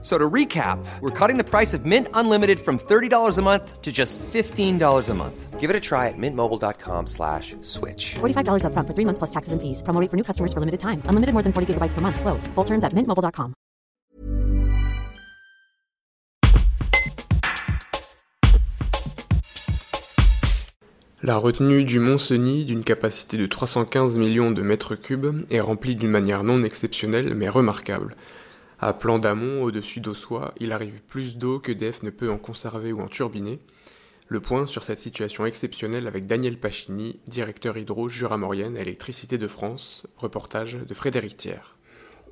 So 0.00 0.16
to 0.16 0.30
recap, 0.30 0.78
we're 1.00 1.10
cutting 1.10 1.38
the 1.38 1.44
price 1.44 1.74
of 1.74 1.84
Mint 1.84 2.06
Unlimited 2.14 2.60
from 2.60 2.78
$30 2.78 3.36
a 3.36 3.42
month 3.42 3.82
to 3.82 3.90
just 3.90 4.16
$15 4.18 5.08
a 5.08 5.14
month. 5.14 5.58
Give 5.58 5.70
it 5.70 5.74
a 5.74 5.80
try 5.80 6.06
at 6.06 6.14
mintmobile.com 6.16 7.08
slash 7.08 7.56
switch. 7.62 8.14
$45 8.20 8.62
upfront 8.62 8.86
for 8.86 8.94
three 8.94 9.04
months 9.04 9.18
plus 9.18 9.30
taxes 9.30 9.52
and 9.52 9.60
fees. 9.60 9.82
Promo 9.82 10.00
rate 10.00 10.08
for 10.08 10.16
new 10.16 10.22
customers 10.22 10.52
for 10.52 10.60
limited 10.60 10.78
time. 10.78 11.02
Unlimited 11.06 11.32
more 11.34 11.42
than 11.42 11.52
40 11.52 11.74
gigabytes 11.74 11.94
per 11.94 12.00
month. 12.00 12.20
Slows. 12.20 12.46
Full 12.54 12.64
terms 12.64 12.84
at 12.84 12.92
mintmobile.com. 12.92 13.54
La 21.24 21.36
retenue 21.36 21.82
du 21.82 21.98
Mont-Cenis, 21.98 22.64
d'une 22.64 22.84
capacité 22.84 23.36
de 23.36 23.46
315 23.46 24.16
millions 24.18 24.52
de 24.52 24.62
mètres 24.62 24.94
cubes, 24.94 25.44
est 25.50 25.58
remplie 25.58 25.96
d'une 25.96 26.12
manière 26.12 26.44
non 26.44 26.62
exceptionnelle 26.62 27.34
mais 27.34 27.48
remarquable. 27.48 28.14
À 28.80 28.92
plan 28.92 29.18
d'amont, 29.18 29.64
au-dessus 29.64 29.98
d'Ossois, 29.98 30.54
il 30.60 30.70
arrive 30.70 31.02
plus 31.02 31.36
d'eau 31.36 31.58
que 31.58 31.72
DEF 31.72 32.04
ne 32.04 32.10
peut 32.10 32.30
en 32.30 32.38
conserver 32.38 32.92
ou 32.92 33.00
en 33.00 33.08
turbiner. 33.08 33.58
Le 34.28 34.38
point 34.38 34.66
sur 34.66 34.84
cette 34.84 34.98
situation 34.98 35.46
exceptionnelle 35.46 36.06
avec 36.06 36.26
Daniel 36.26 36.58
Pachini, 36.58 37.18
directeur 37.26 37.76
hydro 37.76 38.08
Jura-Maurienne, 38.08 38.76
Électricité 38.76 39.36
de 39.36 39.48
France, 39.48 40.06
reportage 40.16 40.74
de 40.76 40.94
Frédéric 40.94 41.36
Thiers. 41.36 41.74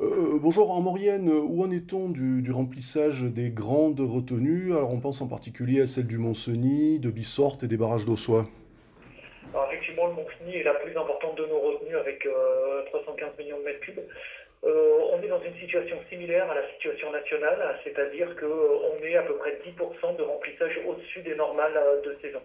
Euh, 0.01 0.39
bonjour, 0.41 0.71
en 0.71 0.81
Maurienne, 0.81 1.29
où 1.29 1.65
en 1.65 1.71
est-on 1.73 2.11
du, 2.11 2.43
du 2.43 2.53
remplissage 2.53 3.25
des 3.25 3.51
grandes 3.51 3.99
retenues? 3.99 4.73
Alors 4.73 4.93
on 4.93 5.01
pense 5.01 5.21
en 5.23 5.27
particulier 5.27 5.81
à 5.81 5.87
celle 5.87 6.07
du 6.07 6.19
Mont-Cenis, 6.19 7.01
de 7.01 7.11
Bissorte 7.11 7.65
et 7.65 7.67
des 7.67 7.77
barrages 7.77 8.05
d'Ossois. 8.05 8.47
Alors 9.53 9.67
effectivement, 9.73 10.07
le 10.07 10.13
Mont-Cenis 10.13 10.59
est 10.59 10.65
la 10.65 10.75
plus 10.75 10.97
importante 10.97 11.37
de 11.39 11.47
nos 11.47 11.59
retenues 11.59 11.97
avec 11.97 12.25
euh, 12.25 12.85
315 12.87 13.31
millions 13.37 13.59
de 13.59 13.65
mètres 13.65 13.81
cubes. 13.81 13.99
Euh, 14.65 14.99
on 15.13 15.23
est 15.23 15.29
dans 15.29 15.43
une 15.43 15.55
situation 15.61 15.97
similaire 16.09 16.51
à 16.51 16.55
la 16.55 16.69
situation 16.73 17.11
nationale, 17.13 17.79
c'est-à-dire 17.85 18.35
qu'on 18.37 19.05
est 19.05 19.17
à 19.17 19.23
peu 19.23 19.37
près 19.37 19.61
10% 19.65 20.17
de 20.17 20.23
remplissage 20.23 20.81
au-dessus 20.87 21.21
des 21.21 21.35
normales 21.35 21.77
euh, 21.77 22.01
de 22.03 22.17
saison. 22.23 22.41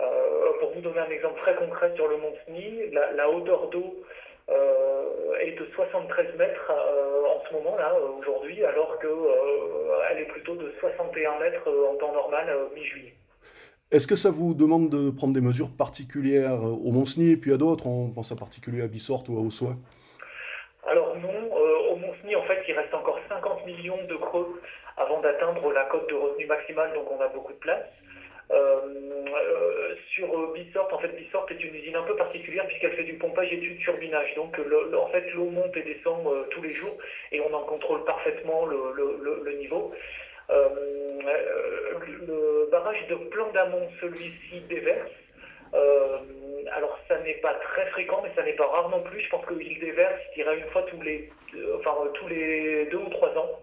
Euh, 0.00 0.52
pour 0.60 0.72
vous 0.74 0.80
donner 0.80 1.00
un 1.00 1.10
exemple 1.10 1.40
très 1.40 1.56
concret 1.56 1.92
sur 1.96 2.06
le 2.06 2.18
Mont-Cenis, 2.18 2.90
la, 2.92 3.12
la, 3.12 3.28
hauteur 3.28 3.68
d'eau 3.68 3.96
euh, 4.48 5.34
est 5.40 5.58
de 5.58 5.66
73 5.74 6.36
mètres 6.38 6.70
euh, 6.70 7.36
en 7.36 7.42
ce 7.48 7.52
moment 7.54 7.76
là 7.76 7.92
aujourd'hui, 8.18 8.64
alors 8.64 8.96
qu'elle 9.00 10.18
est 10.18 10.26
plutôt 10.26 10.54
de 10.54 10.72
61 10.78 11.40
mètres 11.40 11.68
en 11.90 11.96
temps 11.96 12.12
normal 12.12 12.46
mi-juillet. 12.76 13.14
Est-ce 13.90 14.06
que 14.06 14.14
ça 14.14 14.30
vous 14.30 14.54
demande 14.54 14.88
de 14.88 15.10
prendre 15.10 15.32
des 15.32 15.40
mesures 15.40 15.70
particulières 15.76 16.62
au 16.62 16.92
Mont-Cenis 16.92 17.32
et 17.32 17.36
puis 17.36 17.52
à 17.52 17.56
d'autres? 17.56 17.86
On 17.86 18.10
pense 18.10 18.30
en 18.30 18.36
particulier 18.36 18.82
à 18.82 18.86
Bissorte 18.86 19.28
ou 19.28 19.38
à 19.38 19.40
Ossois 19.40 19.74
alors 20.88 21.16
non, 21.16 21.56
euh, 21.56 21.90
au 21.90 21.96
Mont-Cenis, 21.96 22.36
en 22.36 22.42
fait, 22.42 22.62
il 22.66 22.74
reste 22.74 22.94
encore 22.94 23.20
50 23.28 23.66
millions 23.66 24.02
de 24.04 24.16
creux 24.16 24.60
avant 24.96 25.20
d'atteindre 25.20 25.70
la 25.72 25.84
cote 25.84 26.08
de 26.08 26.14
retenue 26.14 26.46
maximale, 26.46 26.92
donc 26.94 27.10
on 27.10 27.20
a 27.20 27.28
beaucoup 27.28 27.52
de 27.52 27.58
place. 27.58 27.84
Euh, 28.50 28.80
euh, 28.86 29.94
sur 30.14 30.52
Bissorte, 30.52 30.92
en 30.92 30.98
fait, 30.98 31.08
Bissorte 31.08 31.50
est 31.50 31.62
une 31.62 31.74
usine 31.74 31.96
un 31.96 32.02
peu 32.02 32.16
particulière 32.16 32.66
puisqu'elle 32.66 32.94
fait 32.94 33.04
du 33.04 33.14
pompage 33.14 33.52
et 33.52 33.58
du 33.58 33.76
turbinage. 33.76 34.34
Donc, 34.34 34.58
en 34.58 35.06
fait, 35.08 35.30
l'eau 35.34 35.50
monte 35.50 35.76
et 35.76 35.82
descend 35.82 36.26
tous 36.50 36.62
les 36.62 36.72
jours 36.72 36.96
et 37.32 37.40
on 37.40 37.52
en 37.52 37.64
contrôle 37.64 38.04
parfaitement 38.04 38.64
le, 38.64 38.94
le 39.44 39.52
niveau. 39.52 39.92
Le 40.48 41.18
barrage 42.70 43.06
de 43.08 43.16
plan 43.16 43.50
d'amont, 43.52 43.90
celui-ci 44.00 44.60
déverse. 44.68 45.10
Pas 47.40 47.54
très 47.54 47.86
fréquent, 47.86 48.20
mais 48.22 48.30
ça 48.34 48.42
n'est 48.42 48.54
pas 48.54 48.66
rare 48.66 48.88
non 48.88 49.02
plus. 49.02 49.20
Je 49.20 49.28
pense 49.28 49.46
qu'il 49.46 49.78
déverse, 49.78 50.20
je 50.30 50.42
dirais, 50.42 50.58
une 50.58 50.70
fois 50.70 50.82
tous 50.82 51.00
les, 51.02 51.30
enfin, 51.78 51.94
tous 52.14 52.28
les 52.28 52.86
deux 52.86 52.98
ou 52.98 53.08
trois 53.10 53.30
ans. 53.36 53.60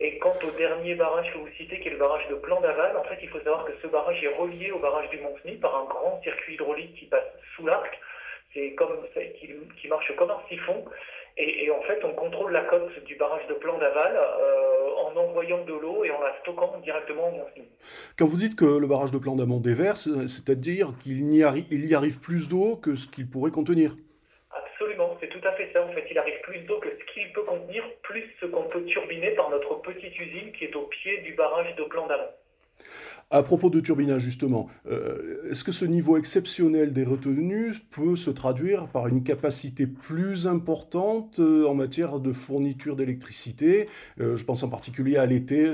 Et 0.00 0.18
quant 0.18 0.34
au 0.42 0.50
dernier 0.58 0.96
barrage 0.96 1.32
que 1.32 1.38
vous 1.38 1.48
citez, 1.56 1.78
qui 1.78 1.88
est 1.88 1.92
le 1.92 1.98
barrage 1.98 2.26
de 2.28 2.34
Plan 2.34 2.60
d'Aval, 2.60 2.96
en 2.96 3.04
fait, 3.04 3.18
il 3.22 3.28
faut 3.28 3.38
savoir 3.38 3.64
que 3.64 3.72
ce 3.80 3.86
barrage 3.86 4.22
est 4.24 4.34
relié 4.34 4.72
au 4.72 4.78
barrage 4.78 5.08
du 5.10 5.18
Mont-Cenis 5.18 5.56
par 5.56 5.76
un 5.76 5.84
grand 5.84 6.20
circuit 6.22 6.54
hydraulique 6.54 6.96
qui 6.96 7.06
passe 7.06 7.28
sous 7.54 7.66
l'arc. 7.66 7.98
C'est 8.52 8.72
comme 8.74 9.06
qui, 9.38 9.50
qui, 9.80 9.88
marche 9.88 10.12
comme 10.16 10.30
un 10.30 10.40
siphon. 10.48 10.84
Et, 11.36 11.64
et, 11.64 11.70
en 11.70 11.82
fait, 11.82 12.00
on 12.04 12.12
contrôle 12.12 12.52
la 12.52 12.62
cote 12.62 12.92
du 13.04 13.16
barrage 13.16 13.46
de 13.48 13.54
Plan 13.54 13.76
d'Aval 13.78 14.16
euh, 14.16 14.94
en 15.04 15.16
envoyant 15.16 15.64
de 15.64 15.72
l'eau 15.72 16.04
et 16.04 16.10
en 16.10 16.20
la 16.20 16.32
stockant 16.40 16.78
directement 16.78 17.28
au 17.28 17.32
Mont-Cenis. 17.32 17.68
Quand 18.16 18.26
vous 18.26 18.36
dites 18.36 18.54
que 18.54 18.64
le 18.64 18.86
barrage 18.86 19.10
de 19.10 19.18
Plan 19.18 19.34
d'Amont 19.34 19.58
déverse, 19.58 20.08
c'est-à-dire 20.26 20.92
qu'il 21.02 21.32
y, 21.32 21.38
y 21.38 21.94
arrive 21.94 22.20
plus 22.20 22.48
d'eau 22.48 22.76
que 22.76 22.94
ce 22.94 23.08
qu'il 23.08 23.28
pourrait 23.28 23.50
contenir 23.50 23.96
Absolument, 24.52 25.16
c'est 25.20 25.28
tout 25.28 25.42
à 25.42 25.52
fait 25.52 25.70
ça. 25.72 25.84
En 25.84 25.92
fait, 25.92 26.06
il 26.08 26.18
arrive 26.18 26.40
plus 26.42 26.60
d'eau 26.60 26.78
que 26.78 26.90
ce 26.90 27.12
qu'il 27.12 27.32
peut 27.32 27.42
contenir, 27.42 27.82
plus 28.02 28.24
ce 28.40 28.46
qu'on 28.46 28.64
peut 28.64 28.84
turbiner 28.84 29.30
par 29.32 29.50
notre 29.50 29.74
petite 29.82 30.16
usine 30.16 30.52
qui 30.52 30.64
est 30.66 30.76
au 30.76 30.82
pied 30.82 31.18
du 31.22 31.34
barrage 31.34 31.74
de 31.74 31.82
Plan 31.82 32.06
d'Amont. 32.06 32.30
À 33.34 33.42
propos 33.42 33.68
de 33.68 33.80
turbinage, 33.80 34.22
justement, 34.22 34.68
euh, 34.86 35.50
est-ce 35.50 35.64
que 35.64 35.72
ce 35.72 35.84
niveau 35.84 36.16
exceptionnel 36.16 36.92
des 36.92 37.02
retenues 37.02 37.72
peut 37.90 38.14
se 38.14 38.30
traduire 38.30 38.86
par 38.86 39.08
une 39.08 39.24
capacité 39.24 39.88
plus 39.88 40.46
importante 40.46 41.40
euh, 41.40 41.66
en 41.66 41.74
matière 41.74 42.20
de 42.20 42.32
fourniture 42.32 42.94
d'électricité? 42.94 43.88
Euh, 44.20 44.36
Je 44.36 44.44
pense 44.44 44.62
en 44.62 44.68
particulier 44.68 45.16
à 45.16 45.26
l'été, 45.26 45.72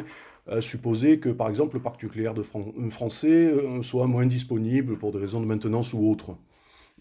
à 0.50 0.62
supposer 0.62 1.20
que, 1.20 1.28
par 1.28 1.50
exemple, 1.50 1.76
le 1.76 1.82
parc 1.82 2.02
nucléaire 2.02 2.32
de 2.32 2.42
Fran 2.42 2.64
français 2.88 3.52
soit 3.82 4.06
moins 4.06 4.24
disponible 4.24 4.96
pour 4.96 5.12
des 5.12 5.18
raisons 5.18 5.42
de 5.42 5.46
maintenance 5.46 5.92
ou 5.92 6.10
autres. 6.10 6.30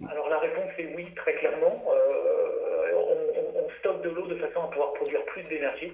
Alors 0.09 0.27
la 0.27 0.39
réponse 0.39 0.71
est 0.77 0.93
oui, 0.93 1.05
très 1.15 1.35
clairement. 1.35 1.85
On, 3.55 3.69
stocke 3.79 4.03
de 4.03 4.09
l'eau 4.09 4.27
de 4.27 4.35
façon 4.35 4.59
à 4.59 4.67
pouvoir 4.67 4.91
produire 4.95 5.23
plus 5.27 5.43
d'énergie. 5.43 5.93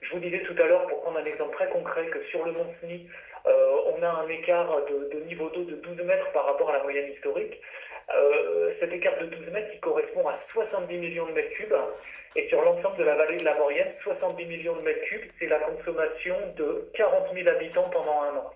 Je 0.00 0.14
vous 0.14 0.20
disais 0.20 0.42
tout 0.46 0.54
à 0.62 0.66
l'heure, 0.66 0.86
pour 0.86 1.02
prendre 1.02 1.18
un 1.18 1.24
exemple 1.24 1.54
très 1.54 1.68
concret, 1.68 2.06
que 2.06 2.22
sur 2.30 2.44
le 2.46 2.52
Mont 2.52 2.66
Cenis, 2.80 3.06
euh, 3.46 3.55
on 3.96 4.02
a 4.02 4.08
un 4.08 4.28
écart 4.28 4.68
de, 5.12 5.20
niveau 5.26 5.48
d'eau 5.50 5.64
de 5.64 5.76
12 5.76 5.96
mètres 6.04 6.30
par 6.32 6.46
rapport 6.46 6.70
à 6.70 6.78
la 6.78 6.82
moyenne 6.82 7.12
historique. 7.12 7.60
Euh, 8.14 8.72
cet 8.80 8.92
écart 8.92 9.18
de 9.20 9.26
12 9.26 9.48
mètres 9.52 9.80
correspond 9.80 10.28
à 10.28 10.38
70 10.52 10.96
millions 10.96 11.26
de 11.26 11.32
mètres 11.32 11.54
cubes. 11.54 11.74
Et 12.36 12.48
sur 12.48 12.60
l'ensemble 12.62 12.98
de 12.98 13.04
la 13.04 13.14
vallée 13.14 13.38
de 13.38 13.44
la 13.44 13.54
Maurienne, 13.54 13.92
70 14.02 14.44
millions 14.44 14.76
de 14.76 14.82
mètres 14.82 15.04
cubes, 15.06 15.30
c'est 15.38 15.46
la 15.46 15.58
consommation 15.58 16.36
de 16.56 16.90
40 16.94 17.34
000 17.34 17.48
habitants 17.48 17.88
pendant 17.90 18.22
un 18.22 18.36
an. 18.36 18.50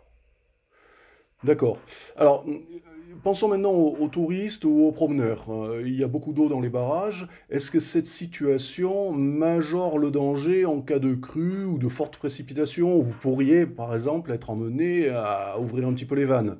D'accord. 1.43 1.79
Alors, 2.17 2.45
pensons 3.25 3.49
maintenant 3.49 3.73
aux, 3.73 4.09
touristes 4.09 4.65
ou 4.65 4.87
aux 4.87 4.93
promeneurs. 4.93 5.45
Euh, 5.49 5.83
il 5.83 5.99
y 5.99 6.05
a 6.05 6.07
beaucoup 6.07 6.33
d'eau 6.33 6.49
dans 6.49 6.61
les 6.61 6.69
barrages. 6.69 7.27
Est-ce 7.51 7.71
que 7.71 7.81
cette 7.81 8.07
situation 8.07 9.11
majore 9.13 9.99
le 9.99 10.11
danger 10.11 10.67
en 10.67 10.81
cas 10.81 10.99
de 10.99 11.15
crue 11.15 11.65
ou 11.65 11.79
de 11.79 11.89
forte 11.89 12.19
précipitation 12.19 12.99
Vous 13.01 13.15
pourriez, 13.15 13.67
par 13.67 13.95
exemple, 13.95 14.33
être 14.33 14.51
emmené 14.51 15.09
à 15.09 15.59
ouvrir 15.59 15.89
un 15.89 15.95
petit 15.95 16.07
peu 16.07 16.15
les 16.15 16.27
vannes? 16.27 16.59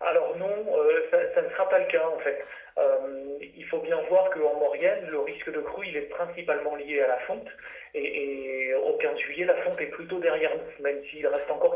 Alors 0.00 0.36
non, 0.36 0.50
euh, 0.50 1.00
ça, 1.10 1.42
ne 1.42 1.48
sera 1.50 1.68
pas 1.68 1.78
le 1.78 1.86
cas 1.86 2.02
en 2.04 2.18
fait. 2.18 2.44
Euh, 2.78 3.38
il 3.56 3.64
faut 3.66 3.78
bien 3.78 3.98
voir 4.08 4.30
qu'en 4.30 4.58
Maurienne, 4.58 5.06
le 5.10 5.20
risque 5.20 5.52
de 5.52 5.60
crue, 5.60 5.86
il 5.88 5.96
est 5.96 6.08
principalement 6.08 6.74
lié 6.74 7.00
à 7.00 7.08
la 7.08 7.18
fonte. 7.20 7.46
Et, 7.94 8.70
et, 8.70 8.74
au 8.74 8.96
15 8.96 9.18
juillet, 9.18 9.44
la 9.44 9.54
fonte 9.62 9.80
est 9.80 9.86
plutôt 9.86 10.18
derrière 10.18 10.50
nous, 10.56 10.82
même 10.82 10.96
s'il 11.10 11.26
reste 11.26 11.50
encore 11.50 11.71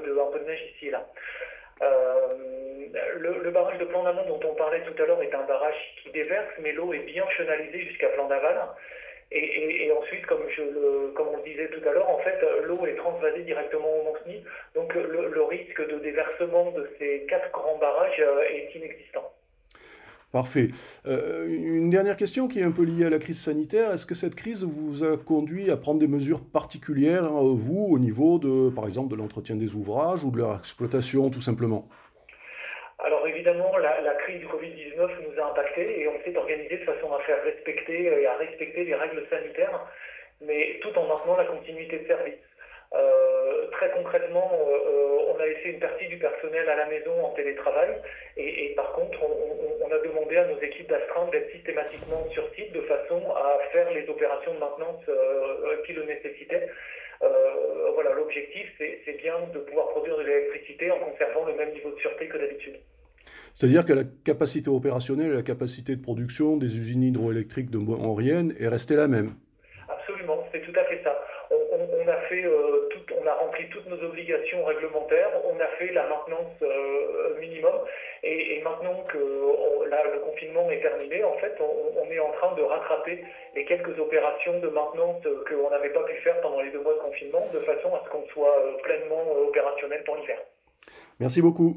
de, 0.00 0.18
un 0.18 0.30
peu 0.32 0.38
de 0.38 0.44
neige 0.44 0.62
ici 0.74 0.88
et 0.88 0.90
là. 0.90 1.06
Euh, 1.82 2.34
le, 3.16 3.50
barrage 3.50 3.78
de 3.78 3.84
plan 3.84 4.02
d'amont 4.04 4.26
dont 4.26 4.40
on 4.48 4.54
parlait 4.54 4.82
tout 4.82 5.02
à 5.02 5.06
l'heure 5.06 5.22
est 5.22 5.34
un 5.34 5.42
barrage 5.42 5.74
qui 6.02 6.10
déverse, 6.10 6.50
mais 6.60 6.72
l'eau 6.72 6.92
est 6.92 7.00
bien 7.00 7.24
chenalisée 7.36 7.80
jusqu'à 7.80 8.08
plan 8.08 8.28
d'aval. 8.28 8.56
Et, 9.34 9.90
ensuite, 9.92 10.26
comme, 10.26 10.42
on 10.42 11.36
le 11.36 11.42
disait 11.42 11.68
tout 11.68 11.86
à 11.88 11.92
l'heure, 11.92 12.08
en 12.08 12.18
fait, 12.18 12.38
l'eau 12.64 12.84
est 12.86 12.96
transvasée 12.96 13.42
directement 13.42 13.88
au 13.88 14.02
Mont-Cenis. 14.04 14.44
Donc 14.74 14.94
le, 14.94 15.28
le, 15.28 15.42
risque 15.42 15.86
de 15.88 15.98
déversement 16.00 16.70
de 16.72 16.88
ces 16.98 17.24
quatre 17.28 17.50
grands 17.50 17.78
barrages 17.78 18.22
est 18.50 18.74
inexistant. 18.74 19.32
Parfait. 20.32 20.68
Euh, 21.06 21.46
une 21.46 21.90
dernière 21.90 22.16
question 22.16 22.48
qui 22.48 22.60
est 22.60 22.62
un 22.62 22.72
peu 22.72 22.84
liée 22.84 23.04
à 23.04 23.10
la 23.10 23.18
crise 23.18 23.38
sanitaire. 23.38 23.92
Est-ce 23.92 24.06
que 24.06 24.14
cette 24.14 24.34
crise 24.34 24.64
vous 24.64 25.04
a 25.04 25.18
conduit 25.18 25.70
à 25.70 25.76
prendre 25.76 26.00
des 26.00 26.08
mesures 26.08 26.40
particulières, 26.40 27.24
hein, 27.24 27.52
vous, 27.54 27.86
au 27.90 27.98
niveau, 27.98 28.38
de, 28.38 28.70
par 28.70 28.86
exemple, 28.86 29.10
de 29.10 29.16
l'entretien 29.16 29.56
des 29.56 29.74
ouvrages 29.74 30.24
ou 30.24 30.30
de 30.30 30.38
leur 30.38 30.56
exploitation, 30.56 31.28
tout 31.28 31.42
simplement? 31.42 31.86
Alors 33.04 33.26
évidemment, 33.26 33.76
la, 33.76 34.14
crise 34.24 34.40
du 34.40 34.46
Covid-19 34.46 34.96
nous 34.96 35.42
a 35.42 35.50
impacté 35.50 36.00
et 36.00 36.08
on 36.08 36.16
s'est 36.24 36.36
organisé 36.36 36.78
de 36.78 36.84
façon 36.84 37.12
à 37.12 37.18
faire 37.20 37.42
respecter 37.44 38.04
et 38.04 38.26
à 38.26 38.36
respecter 38.36 38.84
les 38.84 38.94
règles 38.94 39.26
sanitaires, 39.28 39.86
mais 40.40 40.78
tout 40.80 40.96
en 40.96 41.08
maintenant 41.08 41.36
la 41.36 41.44
continuité 41.44 41.98
de 41.98 42.06
service. 42.06 42.40
Euh, 42.94 43.31
très 43.82 43.90
concrètement, 43.98 44.50
euh, 44.52 45.34
on 45.34 45.40
a 45.40 45.46
laissé 45.46 45.70
une 45.70 45.80
partie 45.80 46.06
du 46.06 46.16
personnel 46.16 46.68
à 46.68 46.76
la 46.76 46.86
maison 46.86 47.12
en 47.24 47.30
télétravail 47.30 47.90
et, 48.36 48.66
et 48.66 48.74
par 48.74 48.92
contre, 48.92 49.18
on, 49.22 49.84
on, 49.84 49.90
a 49.90 49.98
demandé 49.98 50.36
à 50.36 50.46
nos 50.46 50.58
équipes 50.60 50.88
d'astreinte 50.88 51.32
d'être 51.32 51.50
systématiquement 51.50 52.24
sur 52.30 52.48
site 52.54 52.72
de 52.72 52.80
façon 52.82 53.20
à 53.34 53.58
faire 53.72 53.90
les 53.90 54.08
opérations 54.08 54.54
de 54.54 54.58
maintenance 54.58 55.02
qui 55.86 55.92
le 55.92 56.04
nécessitaient. 56.04 56.68
voilà, 57.94 58.12
l'objectif, 58.14 58.66
c'est 58.78 59.16
bien 59.18 59.34
de 59.52 59.58
pouvoir 59.58 59.88
produire 59.88 60.16
de 60.16 60.22
l'électricité 60.22 60.90
en 60.90 60.98
conservant 60.98 61.44
le 61.44 61.54
même 61.54 61.72
niveau 61.72 61.90
de 61.90 61.98
sûreté 61.98 62.28
que 62.28 62.38
d'habitude. 62.38 62.76
C'est-à-dire 63.54 63.84
que 63.84 63.92
la 63.92 64.04
capacité 64.24 64.70
opérationnelle 64.70 65.32
et 65.32 65.36
la 65.36 65.42
capacité 65.42 65.96
de 65.96 66.02
production 66.02 66.56
des 66.56 66.78
usines 66.78 67.02
hydroélectriques 67.02 67.70
de 67.70 67.78
Maurienne 67.78 68.54
est 68.58 68.68
restée 68.68 68.96
la 68.96 69.08
même. 69.08 69.34
Absolument, 69.88 70.46
c'est 70.52 70.62
tout 70.62 70.78
à 70.78 70.84
fait 70.84 71.00
ça. 71.04 71.18
On, 71.50 72.08
a 72.08 72.16
fait, 72.28 72.44
euh, 72.44 72.88
on 73.22 73.26
a 73.26 73.34
rempli 73.34 73.68
toutes 73.70 73.86
nos 73.86 74.02
obligations 74.02 74.64
réglementaires, 74.64 75.30
on 75.44 75.58
a 75.60 75.66
fait 75.78 75.92
la 75.92 76.06
maintenance 76.08 76.52
euh, 76.62 77.38
minimum, 77.40 77.74
et, 78.22 78.60
maintenant 78.62 79.04
que 79.08 79.18
le 79.18 80.18
confinement 80.20 80.70
est 80.70 80.80
terminé, 80.80 81.22
en 81.24 81.36
fait, 81.38 81.56
on, 81.60 82.10
est 82.10 82.18
en 82.18 82.30
train 82.32 82.54
de 82.54 82.62
rattraper 82.62 83.24
les 83.54 83.64
quelques 83.64 83.98
opérations 83.98 84.58
de 84.60 84.68
maintenance 84.68 85.22
qu'on 85.48 85.70
n'avait 85.70 85.90
pas 85.90 86.02
pu 86.04 86.14
faire 86.22 86.40
pendant 86.40 86.60
les 86.60 86.70
deux 86.70 86.80
mois 86.80 86.94
de 86.94 87.00
confinement, 87.00 87.46
de 87.52 87.60
façon 87.60 87.94
à 87.94 88.02
ce 88.04 88.10
qu'on 88.10 88.26
soit 88.28 88.56
euh, 88.58 88.76
pleinement 88.82 89.32
opérationnel 89.48 90.02
pour 90.04 90.16
l'hiver. 90.16 90.38
Merci 91.20 91.42
beaucoup. 91.42 91.76